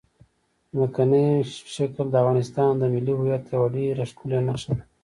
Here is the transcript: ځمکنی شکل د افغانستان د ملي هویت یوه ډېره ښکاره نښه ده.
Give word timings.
ځمکنی 0.75 1.25
شکل 1.75 2.05
د 2.09 2.15
افغانستان 2.21 2.71
د 2.77 2.83
ملي 2.93 3.13
هویت 3.19 3.43
یوه 3.53 3.67
ډېره 3.75 4.03
ښکاره 4.09 4.39
نښه 4.47 4.71
ده. 4.77 4.83